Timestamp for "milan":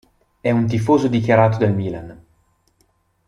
1.75-2.25